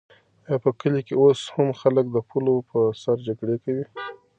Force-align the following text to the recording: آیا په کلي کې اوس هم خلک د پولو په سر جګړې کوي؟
آیا 0.47 0.57
په 0.63 0.69
کلي 0.79 1.01
کې 1.07 1.13
اوس 1.23 1.39
هم 1.55 1.69
خلک 1.81 2.05
د 2.11 2.17
پولو 2.29 2.55
په 2.69 2.79
سر 3.01 3.17
جګړې 3.27 3.57
کوي؟ 3.63 3.85